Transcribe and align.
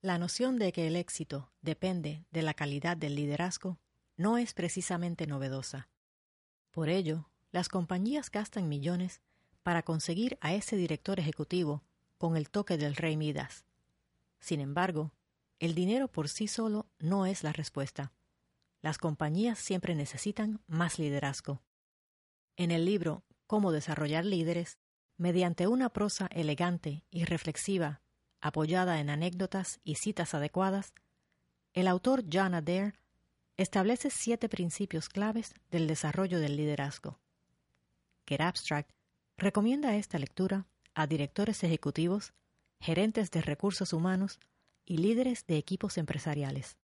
La 0.00 0.16
noción 0.18 0.60
de 0.60 0.70
que 0.70 0.86
el 0.86 0.94
éxito 0.94 1.50
depende 1.60 2.24
de 2.30 2.42
la 2.42 2.54
calidad 2.54 2.96
del 2.96 3.16
liderazgo 3.16 3.80
no 4.16 4.38
es 4.38 4.54
precisamente 4.54 5.26
novedosa. 5.26 5.88
Por 6.70 6.88
ello, 6.88 7.28
las 7.50 7.68
compañías 7.68 8.30
gastan 8.30 8.68
millones 8.68 9.22
para 9.64 9.82
conseguir 9.82 10.38
a 10.40 10.54
ese 10.54 10.76
director 10.76 11.18
ejecutivo 11.18 11.82
con 12.16 12.36
el 12.36 12.48
toque 12.48 12.76
del 12.76 12.94
rey 12.94 13.16
Midas. 13.16 13.64
Sin 14.38 14.60
embargo, 14.60 15.10
el 15.58 15.74
dinero 15.74 16.06
por 16.06 16.28
sí 16.28 16.46
solo 16.46 16.86
no 17.00 17.26
es 17.26 17.42
la 17.42 17.52
respuesta. 17.52 18.12
Las 18.82 18.98
compañías 18.98 19.58
siempre 19.58 19.96
necesitan 19.96 20.60
más 20.68 21.00
liderazgo. 21.00 21.60
En 22.56 22.70
el 22.70 22.84
libro 22.84 23.24
Cómo 23.46 23.72
desarrollar 23.72 24.24
líderes, 24.24 24.78
mediante 25.16 25.66
una 25.66 25.90
prosa 25.90 26.26
elegante 26.26 27.04
y 27.10 27.24
reflexiva, 27.24 28.02
apoyada 28.40 29.00
en 29.00 29.10
anécdotas 29.10 29.80
y 29.84 29.96
citas 29.96 30.34
adecuadas, 30.34 30.94
el 31.74 31.86
autor 31.86 32.24
John 32.30 32.54
Adair 32.54 32.94
establece 33.56 34.10
siete 34.10 34.48
principios 34.48 35.08
claves 35.08 35.54
del 35.70 35.86
desarrollo 35.86 36.40
del 36.40 36.56
liderazgo. 36.56 37.20
Get 38.26 38.40
Abstract 38.40 38.90
recomienda 39.36 39.96
esta 39.96 40.18
lectura 40.18 40.66
a 40.94 41.06
directores 41.06 41.62
ejecutivos, 41.64 42.34
gerentes 42.80 43.30
de 43.30 43.42
recursos 43.42 43.92
humanos 43.92 44.40
y 44.84 44.98
líderes 44.98 45.46
de 45.46 45.56
equipos 45.56 45.98
empresariales. 45.98 46.76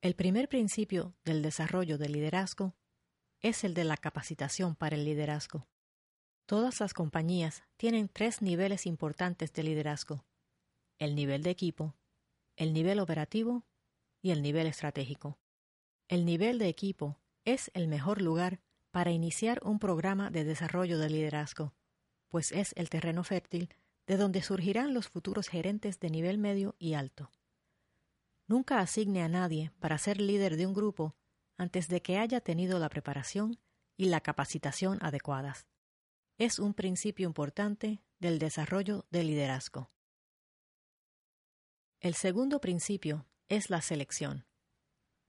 El 0.00 0.14
primer 0.14 0.48
principio 0.48 1.14
del 1.24 1.42
desarrollo 1.42 1.98
del 1.98 2.12
liderazgo 2.12 2.76
es 3.40 3.64
el 3.64 3.74
de 3.74 3.84
la 3.84 3.96
capacitación 3.96 4.74
para 4.74 4.96
el 4.96 5.04
liderazgo. 5.04 5.68
Todas 6.46 6.80
las 6.80 6.94
compañías 6.94 7.62
tienen 7.76 8.08
tres 8.08 8.42
niveles 8.42 8.86
importantes 8.86 9.52
de 9.52 9.62
liderazgo. 9.62 10.24
El 10.98 11.14
nivel 11.14 11.42
de 11.42 11.50
equipo, 11.50 11.94
el 12.56 12.72
nivel 12.72 12.98
operativo 13.00 13.64
y 14.22 14.30
el 14.30 14.42
nivel 14.42 14.66
estratégico. 14.66 15.38
El 16.08 16.24
nivel 16.24 16.58
de 16.58 16.68
equipo 16.68 17.20
es 17.44 17.70
el 17.74 17.86
mejor 17.86 18.22
lugar 18.22 18.60
para 18.90 19.10
iniciar 19.10 19.60
un 19.62 19.78
programa 19.78 20.30
de 20.30 20.44
desarrollo 20.44 20.98
de 20.98 21.10
liderazgo, 21.10 21.74
pues 22.28 22.52
es 22.52 22.72
el 22.76 22.88
terreno 22.88 23.24
fértil 23.24 23.68
de 24.06 24.16
donde 24.16 24.42
surgirán 24.42 24.94
los 24.94 25.08
futuros 25.08 25.48
gerentes 25.48 26.00
de 26.00 26.10
nivel 26.10 26.38
medio 26.38 26.74
y 26.78 26.94
alto. 26.94 27.30
Nunca 28.46 28.80
asigne 28.80 29.22
a 29.22 29.28
nadie 29.28 29.70
para 29.78 29.98
ser 29.98 30.18
líder 30.20 30.56
de 30.56 30.66
un 30.66 30.72
grupo 30.72 31.14
antes 31.58 31.88
de 31.88 32.00
que 32.00 32.18
haya 32.18 32.40
tenido 32.40 32.78
la 32.78 32.88
preparación 32.88 33.58
y 33.96 34.06
la 34.06 34.20
capacitación 34.20 34.98
adecuadas. 35.02 35.66
Es 36.38 36.60
un 36.60 36.72
principio 36.72 37.26
importante 37.26 38.00
del 38.20 38.38
desarrollo 38.38 39.06
del 39.10 39.26
liderazgo. 39.26 39.90
El 42.00 42.14
segundo 42.14 42.60
principio 42.60 43.26
es 43.48 43.70
la 43.70 43.82
selección. 43.82 44.46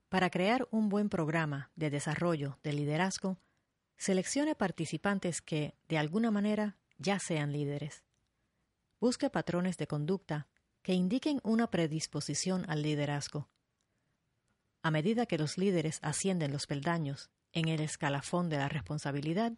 Para 0.08 0.30
crear 0.30 0.68
un 0.70 0.88
buen 0.88 1.08
programa 1.08 1.72
de 1.74 1.90
desarrollo 1.90 2.58
de 2.62 2.72
liderazgo, 2.72 3.40
seleccione 3.96 4.54
participantes 4.54 5.42
que, 5.42 5.76
de 5.88 5.98
alguna 5.98 6.30
manera, 6.30 6.78
ya 6.96 7.18
sean 7.18 7.52
líderes. 7.52 8.04
Busque 9.00 9.30
patrones 9.30 9.76
de 9.78 9.88
conducta 9.88 10.48
que 10.82 10.94
indiquen 10.94 11.40
una 11.42 11.70
predisposición 11.70 12.64
al 12.68 12.82
liderazgo 12.82 13.50
a 14.82 14.90
medida 14.90 15.26
que 15.26 15.38
los 15.38 15.58
líderes 15.58 15.98
ascienden 16.02 16.52
los 16.52 16.66
peldaños 16.66 17.30
en 17.52 17.68
el 17.68 17.80
escalafón 17.80 18.48
de 18.48 18.58
la 18.58 18.68
responsabilidad, 18.68 19.52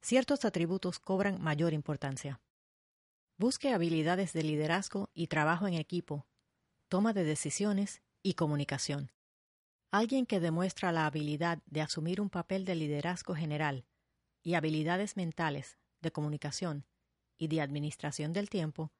ciertos 0.00 0.44
atributos 0.44 0.98
cobran 0.98 1.42
mayor 1.42 1.72
importancia. 1.72 2.40
Busque 3.38 3.72
habilidades 3.72 4.32
de 4.32 4.42
liderazgo 4.42 5.10
y 5.14 5.26
trabajo 5.26 5.66
en 5.66 5.74
equipo, 5.74 6.26
toma 6.88 7.12
de 7.12 7.24
decisiones 7.24 8.02
y 8.22 8.34
comunicación. 8.34 9.10
Alguien 9.90 10.26
que 10.26 10.40
demuestra 10.40 10.92
la 10.92 11.06
habilidad 11.06 11.58
de 11.66 11.80
asumir 11.80 12.20
un 12.20 12.30
papel 12.30 12.64
de 12.64 12.74
liderazgo 12.74 13.34
general 13.34 13.84
y 14.42 14.54
habilidades 14.54 15.16
mentales 15.16 15.78
de 16.00 16.12
comunicación 16.12 16.86
y 17.38 17.48
de 17.48 17.60
administración 17.60 18.32
del 18.32 18.48
tiempo 18.48 18.92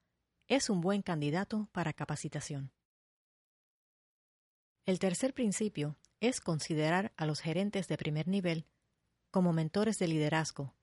es 0.49 0.71
un 0.71 0.81
buen 0.81 1.03
candidato 1.03 1.69
para 1.73 1.93
capacitación. 1.93 2.73
El 4.87 5.01
tercer 5.01 5.35
principio 5.35 5.97
es 6.21 6.41
considerar 6.41 7.13
a 7.17 7.27
los 7.27 7.41
gerentes 7.41 7.89
de 7.89 7.99
primer 7.99 8.29
nivel 8.29 8.67
como 9.33 9.53
mentores 9.53 9.99
de 9.99 10.07
liderazgo, 10.07 10.75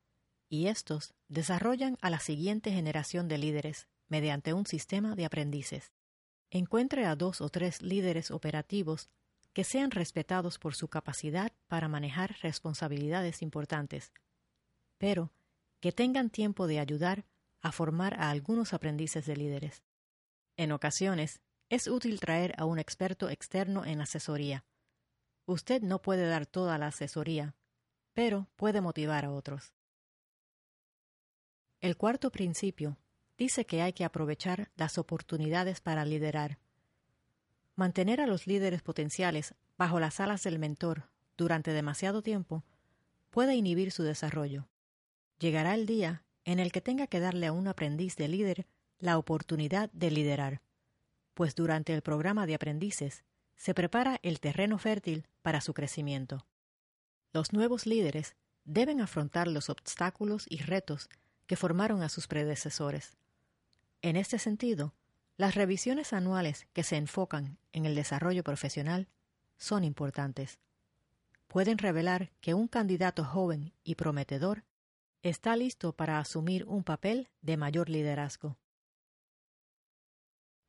y 0.50 0.68
estos 0.68 1.16
desarrollan 1.30 1.98
a 2.02 2.10
la 2.10 2.20
siguiente 2.20 2.72
generación 2.72 3.30
de 3.30 3.38
líderes 3.38 3.88
mediante 4.10 4.54
un 4.54 4.66
sistema 4.66 5.16
de 5.16 5.24
aprendices. 5.24 5.94
Encuentre 6.52 7.06
a 7.06 7.16
dos 7.16 7.40
o 7.40 7.48
tres 7.48 7.82
líderes 7.82 8.30
operativos 8.30 9.10
que 9.54 9.64
sean 9.64 9.90
respetados 9.90 10.60
por 10.60 10.76
su 10.76 10.90
capacidad 10.90 11.54
para 11.70 11.88
manejar 11.88 12.36
responsabilidades 12.42 13.42
importantes, 13.42 14.12
pero 14.98 15.32
que 15.80 15.94
tengan 15.94 16.30
tiempo 16.30 16.68
de 16.68 16.80
ayudar 16.80 17.26
a 17.62 17.72
formar 17.72 18.20
a 18.20 18.30
algunos 18.32 18.74
aprendices 18.74 19.26
de 19.26 19.38
líderes. 19.38 19.82
En 20.58 20.74
ocasiones, 20.74 21.42
es 21.74 21.88
útil 21.88 22.20
traer 22.20 22.54
a 22.60 22.66
un 22.66 22.78
experto 22.78 23.32
externo 23.32 23.84
en 23.84 24.00
asesoría. 24.00 24.64
Usted 25.48 25.82
no 25.82 26.04
puede 26.04 26.28
dar 26.28 26.46
toda 26.46 26.78
la 26.78 26.86
asesoría, 26.88 27.56
pero 28.14 28.48
puede 28.58 28.80
motivar 28.80 29.26
a 29.26 29.32
otros. 29.32 29.74
El 31.82 31.98
cuarto 31.98 32.32
principio 32.32 33.00
dice 33.40 33.66
que 33.66 33.82
hay 33.82 33.92
que 33.92 34.06
aprovechar 34.06 34.70
las 34.76 35.00
oportunidades 35.00 35.82
para 35.82 36.06
liderar. 36.06 36.60
Mantener 37.76 38.22
a 38.22 38.28
los 38.28 38.46
líderes 38.46 38.84
potenciales 38.84 39.56
bajo 39.76 40.00
las 40.00 40.20
alas 40.20 40.44
del 40.44 40.60
mentor 40.60 41.10
durante 41.38 41.74
demasiado 41.74 42.22
tiempo 42.22 42.64
puede 43.32 43.56
inhibir 43.56 43.92
su 43.92 44.04
desarrollo. 44.04 44.68
Llegará 45.40 45.74
el 45.74 45.88
día 45.88 46.24
en 46.46 46.60
el 46.60 46.72
que 46.72 46.82
tenga 46.82 47.08
que 47.08 47.20
darle 47.20 47.48
a 47.48 47.52
un 47.52 47.68
aprendiz 47.68 48.16
de 48.16 48.28
líder 48.28 48.68
la 49.00 49.18
oportunidad 49.18 49.90
de 49.92 50.12
liderar 50.12 50.62
pues 51.34 51.56
durante 51.56 51.94
el 51.94 52.02
programa 52.02 52.46
de 52.46 52.56
aprendices 52.56 53.24
se 53.56 53.74
prepara 53.74 54.20
el 54.24 54.40
terreno 54.40 54.78
fértil 54.78 55.28
para 55.42 55.62
su 55.62 55.74
crecimiento. 55.74 56.46
Los 57.32 57.54
nuevos 57.54 57.86
líderes 57.86 58.36
deben 58.66 59.02
afrontar 59.02 59.48
los 59.48 59.70
obstáculos 59.70 60.46
y 60.50 60.58
retos 60.58 61.10
que 61.48 61.56
formaron 61.56 62.04
a 62.04 62.10
sus 62.10 62.28
predecesores. 62.28 63.18
En 64.02 64.16
este 64.16 64.38
sentido, 64.40 64.94
las 65.38 65.56
revisiones 65.56 66.14
anuales 66.14 66.68
que 66.74 66.84
se 66.84 66.98
enfocan 66.98 67.58
en 67.72 67.86
el 67.86 67.96
desarrollo 67.96 68.44
profesional 68.44 69.08
son 69.58 69.84
importantes. 69.84 70.60
Pueden 71.48 71.78
revelar 71.78 72.32
que 72.42 72.54
un 72.54 72.68
candidato 72.68 73.24
joven 73.24 73.74
y 73.84 73.96
prometedor 73.96 74.64
está 75.22 75.56
listo 75.56 75.94
para 75.94 76.20
asumir 76.20 76.66
un 76.66 76.84
papel 76.84 77.30
de 77.42 77.58
mayor 77.58 77.90
liderazgo. 77.90 78.58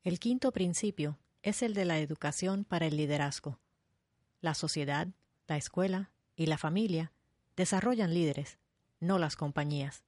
El 0.05 0.19
quinto 0.21 0.53
principio 0.53 1.19
es 1.43 1.63
el 1.63 1.73
de 1.73 1.87
la 1.87 1.99
educación 1.99 2.67
para 2.67 2.85
el 2.85 2.99
liderazgo. 2.99 3.59
La 4.43 4.53
sociedad, 4.53 5.09
la 5.49 5.57
escuela 5.57 6.11
y 6.37 6.45
la 6.45 6.59
familia 6.59 7.11
desarrollan 7.57 8.13
líderes, 8.13 8.59
no 9.01 9.19
las 9.19 9.35
compañías. 9.35 10.05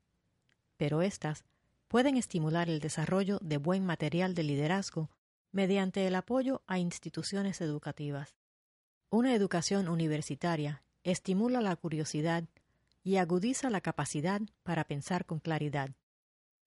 Pero 0.77 1.01
éstas 1.01 1.45
pueden 1.89 2.19
estimular 2.19 2.69
el 2.69 2.81
desarrollo 2.81 3.39
de 3.41 3.57
buen 3.57 3.87
material 3.87 4.35
de 4.35 4.43
liderazgo 4.43 5.09
mediante 5.51 6.07
el 6.07 6.15
apoyo 6.15 6.61
a 6.67 6.79
instituciones 6.79 7.63
educativas. 7.63 8.37
Una 9.09 9.35
educación 9.35 9.89
universitaria 9.89 10.83
estimula 11.05 11.63
la 11.63 11.75
curiosidad 11.75 12.45
y 13.03 13.17
agudiza 13.17 13.71
la 13.71 13.81
capacidad 13.81 14.43
para 14.63 14.85
pensar 14.85 15.25
con 15.25 15.39
claridad. 15.39 15.89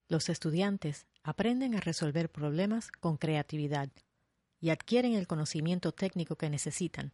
Los 0.07 0.29
estudiantes 0.29 1.05
aprenden 1.23 1.75
a 1.75 1.79
resolver 1.79 2.31
problemas 2.31 2.91
con 2.91 3.17
creatividad 3.17 3.89
y 4.59 4.69
adquieren 4.69 5.13
el 5.13 5.27
conocimiento 5.27 5.91
técnico 5.91 6.35
que 6.35 6.49
necesitan. 6.49 7.13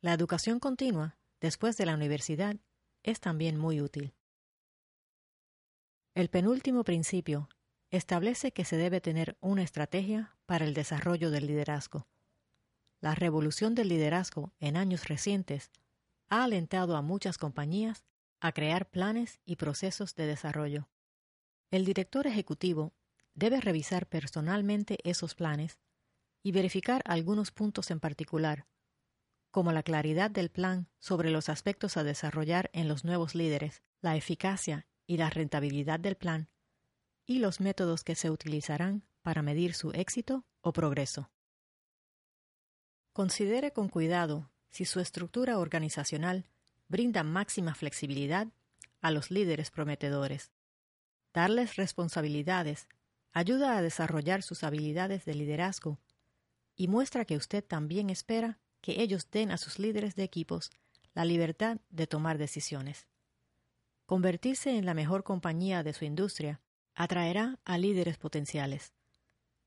La 0.00 0.12
educación 0.12 0.60
continua, 0.60 1.18
después 1.40 1.76
de 1.76 1.86
la 1.86 1.94
universidad, 1.94 2.56
es 3.02 3.20
también 3.20 3.56
muy 3.56 3.80
útil. 3.80 4.14
El 6.14 6.28
penúltimo 6.28 6.84
principio 6.84 7.48
establece 7.90 8.52
que 8.52 8.64
se 8.64 8.76
debe 8.76 9.00
tener 9.00 9.36
una 9.40 9.62
estrategia 9.62 10.36
para 10.46 10.64
el 10.64 10.74
desarrollo 10.74 11.30
del 11.30 11.46
liderazgo. 11.46 12.06
La 13.00 13.14
revolución 13.14 13.74
del 13.74 13.88
liderazgo 13.88 14.52
en 14.60 14.76
años 14.76 15.08
recientes 15.08 15.70
ha 16.28 16.44
alentado 16.44 16.96
a 16.96 17.02
muchas 17.02 17.38
compañías 17.38 18.04
a 18.40 18.52
crear 18.52 18.88
planes 18.88 19.40
y 19.44 19.56
procesos 19.56 20.14
de 20.14 20.26
desarrollo. 20.26 20.88
El 21.70 21.84
director 21.84 22.26
ejecutivo 22.26 22.92
debe 23.40 23.60
revisar 23.60 24.06
personalmente 24.06 24.98
esos 25.02 25.34
planes 25.34 25.78
y 26.42 26.52
verificar 26.52 27.02
algunos 27.06 27.50
puntos 27.50 27.90
en 27.90 27.98
particular, 27.98 28.66
como 29.50 29.72
la 29.72 29.82
claridad 29.82 30.30
del 30.30 30.50
plan 30.50 30.88
sobre 30.98 31.30
los 31.30 31.48
aspectos 31.48 31.96
a 31.96 32.04
desarrollar 32.04 32.70
en 32.74 32.86
los 32.86 33.02
nuevos 33.02 33.34
líderes, 33.34 33.82
la 34.02 34.14
eficacia 34.14 34.86
y 35.06 35.16
la 35.16 35.30
rentabilidad 35.30 35.98
del 35.98 36.16
plan, 36.16 36.50
y 37.26 37.38
los 37.38 37.60
métodos 37.60 38.04
que 38.04 38.14
se 38.14 38.30
utilizarán 38.30 39.04
para 39.22 39.40
medir 39.42 39.72
su 39.72 39.90
éxito 39.92 40.44
o 40.60 40.74
progreso. 40.74 41.30
Considere 43.14 43.72
con 43.72 43.88
cuidado 43.88 44.50
si 44.68 44.84
su 44.84 45.00
estructura 45.00 45.58
organizacional 45.58 46.44
brinda 46.88 47.24
máxima 47.24 47.74
flexibilidad 47.74 48.48
a 49.00 49.10
los 49.10 49.30
líderes 49.30 49.70
prometedores. 49.70 50.52
Darles 51.32 51.76
responsabilidades 51.76 52.86
ayuda 53.32 53.76
a 53.76 53.82
desarrollar 53.82 54.42
sus 54.42 54.64
habilidades 54.64 55.24
de 55.24 55.34
liderazgo 55.34 55.98
y 56.76 56.88
muestra 56.88 57.24
que 57.24 57.36
usted 57.36 57.64
también 57.64 58.10
espera 58.10 58.58
que 58.80 59.02
ellos 59.02 59.30
den 59.30 59.50
a 59.50 59.58
sus 59.58 59.78
líderes 59.78 60.14
de 60.16 60.24
equipos 60.24 60.70
la 61.12 61.24
libertad 61.24 61.78
de 61.90 62.06
tomar 62.06 62.38
decisiones. 62.38 63.06
Convertirse 64.06 64.76
en 64.76 64.86
la 64.86 64.94
mejor 64.94 65.22
compañía 65.22 65.82
de 65.82 65.92
su 65.92 66.04
industria 66.04 66.60
atraerá 66.94 67.60
a 67.64 67.78
líderes 67.78 68.18
potenciales. 68.18 68.92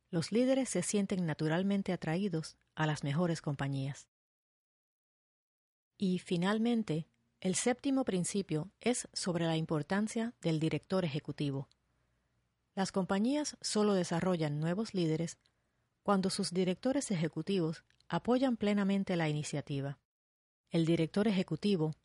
Los 0.09 0.31
líderes 0.31 0.69
se 0.69 0.83
sienten 0.83 1.25
naturalmente 1.25 1.93
atraídos 1.93 2.57
a 2.75 2.85
las 2.85 3.03
mejores 3.03 3.41
compañías. 3.41 4.07
Y, 5.97 6.19
finalmente, 6.19 7.07
el 7.39 7.55
séptimo 7.55 8.03
principio 8.03 8.71
es 8.79 9.07
sobre 9.13 9.45
la 9.45 9.57
importancia 9.57 10.33
del 10.41 10.59
director 10.59 11.05
ejecutivo. 11.05 11.69
Las 12.75 12.91
compañías 12.91 13.57
solo 13.61 13.93
desarrollan 13.93 14.59
nuevos 14.59 14.93
líderes 14.93 15.37
cuando 16.01 16.29
sus 16.29 16.51
directores 16.51 17.11
ejecutivos 17.11 17.83
apoyan 18.07 18.57
plenamente 18.57 19.15
la 19.15 19.29
iniciativa. 19.29 19.99
El 20.69 20.85
director 20.85 21.27
ejecutivo 21.27 21.95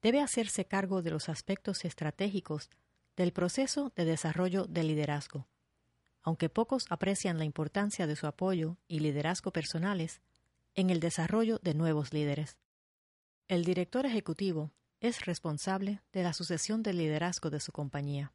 debe 0.00 0.20
hacerse 0.20 0.64
cargo 0.64 1.02
de 1.02 1.10
los 1.10 1.28
aspectos 1.28 1.84
estratégicos 1.84 2.70
del 3.16 3.32
proceso 3.32 3.92
de 3.94 4.04
desarrollo 4.04 4.64
del 4.66 4.88
liderazgo. 4.88 5.48
Aunque 6.22 6.48
pocos 6.48 6.86
aprecian 6.88 7.38
la 7.38 7.44
importancia 7.44 8.06
de 8.06 8.16
su 8.16 8.26
apoyo 8.26 8.78
y 8.86 9.00
liderazgo 9.00 9.52
personales 9.52 10.20
en 10.74 10.90
el 10.90 11.00
desarrollo 11.00 11.58
de 11.62 11.74
nuevos 11.74 12.12
líderes. 12.12 12.56
El 13.48 13.64
director 13.64 14.06
ejecutivo 14.06 14.70
es 15.00 15.26
responsable 15.26 16.00
de 16.12 16.22
la 16.22 16.32
sucesión 16.32 16.82
del 16.82 16.98
liderazgo 16.98 17.50
de 17.50 17.60
su 17.60 17.72
compañía. 17.72 18.32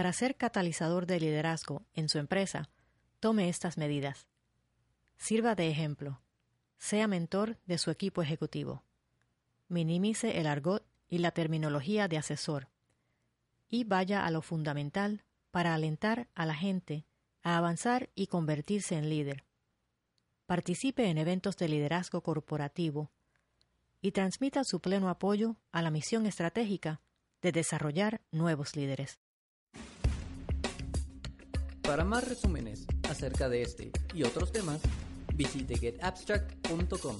Para 0.00 0.14
ser 0.14 0.34
catalizador 0.34 1.04
de 1.04 1.20
liderazgo 1.20 1.84
en 1.92 2.08
su 2.08 2.16
empresa, 2.16 2.70
tome 3.18 3.50
estas 3.50 3.76
medidas. 3.76 4.28
Sirva 5.18 5.54
de 5.54 5.68
ejemplo. 5.68 6.22
Sea 6.78 7.06
mentor 7.06 7.58
de 7.66 7.76
su 7.76 7.90
equipo 7.90 8.22
ejecutivo. 8.22 8.82
Minimice 9.68 10.40
el 10.40 10.46
argot 10.46 10.86
y 11.06 11.18
la 11.18 11.32
terminología 11.32 12.08
de 12.08 12.16
asesor. 12.16 12.68
Y 13.68 13.84
vaya 13.84 14.24
a 14.24 14.30
lo 14.30 14.40
fundamental 14.40 15.22
para 15.50 15.74
alentar 15.74 16.28
a 16.34 16.46
la 16.46 16.54
gente 16.54 17.04
a 17.42 17.58
avanzar 17.58 18.08
y 18.14 18.28
convertirse 18.28 18.96
en 18.96 19.10
líder. 19.10 19.44
Participe 20.46 21.10
en 21.10 21.18
eventos 21.18 21.58
de 21.58 21.68
liderazgo 21.68 22.22
corporativo 22.22 23.10
y 24.00 24.12
transmita 24.12 24.64
su 24.64 24.80
pleno 24.80 25.10
apoyo 25.10 25.56
a 25.72 25.82
la 25.82 25.90
misión 25.90 26.24
estratégica 26.24 27.02
de 27.42 27.52
desarrollar 27.52 28.22
nuevos 28.30 28.76
líderes. 28.76 29.20
Para 31.90 32.04
más 32.04 32.22
resúmenes 32.28 32.86
acerca 33.08 33.48
de 33.48 33.62
este 33.62 33.90
y 34.14 34.22
otros 34.22 34.52
temas, 34.52 34.80
visite 35.34 35.76
getabstract.com. 35.76 37.16